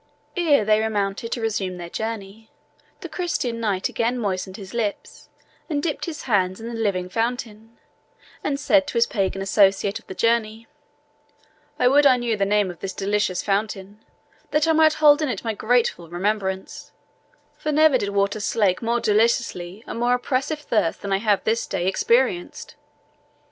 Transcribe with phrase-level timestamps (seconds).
[0.35, 2.49] Ere they remounted to resume their journey,
[3.01, 5.29] the Christian Knight again moistened his lips
[5.69, 7.77] and dipped his hands in the living fountain,
[8.43, 10.65] and said to his pagan associate of the journey,
[11.77, 14.03] "I would I knew the name of this delicious fountain,
[14.49, 16.91] that I might hold it in my grateful remembrance;
[17.59, 21.67] for never did water slake more deliciously a more oppressive thirst than I have this
[21.67, 22.73] day experienced."